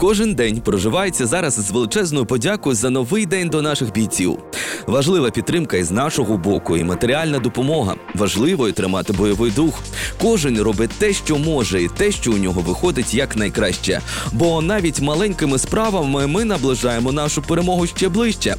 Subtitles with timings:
[0.00, 4.38] Кожен день проживається зараз з величезною подякою за новий день до наших бійців.
[4.86, 7.94] Важлива підтримка із нашого боку і матеріальна допомога.
[8.14, 9.82] Важливо і тримати бойовий дух.
[10.22, 14.00] Кожен робить те, що може, і те, що у нього виходить якнайкраще.
[14.32, 18.56] Бо навіть маленькими справами ми наближаємо нашу перемогу ще ближче.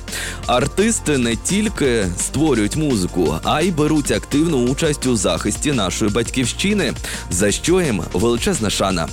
[0.48, 6.94] Артисти не тільки створюють музику, а й беруть активну участь у захисті нашої батьківщини,
[7.32, 9.08] за що їм величезна шана.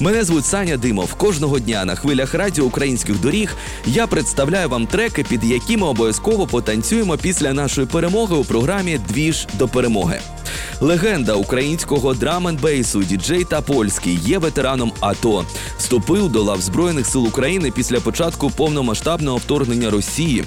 [0.00, 1.14] Мене звуть Саня Димов.
[1.14, 3.56] Кожного дня на хвилях радіо українських доріг
[3.86, 9.46] я представляю вам треки, під які ми обов'язково потанцюємо після нашої перемоги у програмі Двіж
[9.58, 10.20] до перемоги.
[10.80, 15.44] Легенда українського драм-н-бейсу діджей та польський є ветераном АТО.
[15.78, 20.44] Вступив до лав збройних сил України після початку повномасштабного вторгнення Росії.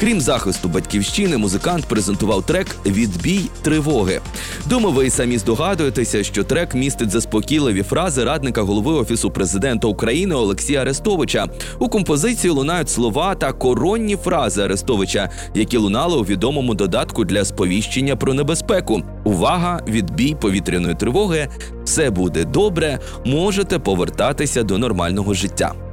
[0.00, 4.20] Крім захисту батьківщини, музикант презентував трек Відбій тривоги.
[4.66, 10.34] Думаю, ви й самі здогадуєтеся, що трек містить заспокійливі фрази радника голови офісу президента України
[10.34, 11.46] Олексія Арестовича.
[11.78, 18.16] У композиції лунають слова та коронні фрази Арестовича, які лунали у відомому додатку для сповіщення
[18.16, 19.02] про небезпеку.
[19.24, 19.80] Увага!
[19.88, 21.48] Відбій повітряної тривоги.
[21.84, 22.98] Все буде добре.
[23.24, 25.91] Можете повертатися до нормального життя.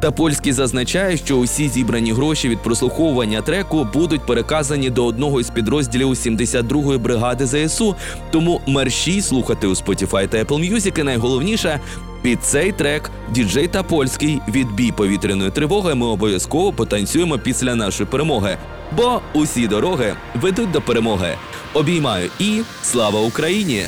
[0.00, 5.50] Та польський зазначає, що усі зібрані гроші від прослуховування треку будуть переказані до одного із
[5.50, 7.96] підрозділів 72-ї бригади ЗСУ.
[8.30, 11.80] Тому мерщій слухати у Spotify та Apple Music і найголовніше.
[12.22, 18.58] Під цей трек діджей та польський відбій повітряної тривоги ми обов'язково потанцюємо після нашої перемоги.
[18.96, 21.34] Бо усі дороги ведуть до перемоги.
[21.74, 23.84] Обіймаю і слава Україні!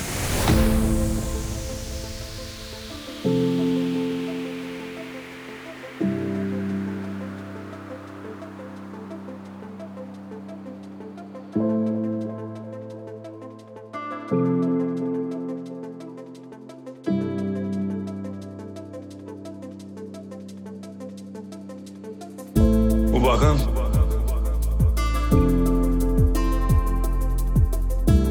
[23.23, 23.57] Увага!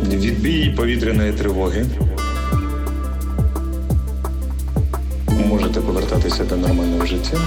[0.09, 1.85] Відбій повітряної тривоги.
[5.47, 7.38] Можете повертатися до нормального життя.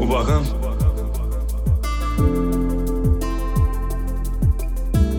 [0.00, 0.44] Увага!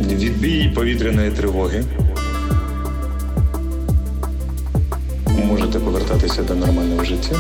[0.02, 1.84] Відбій повітряної тривоги.
[5.46, 7.36] Можете повертатися до нормального життя.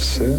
[0.00, 0.38] Все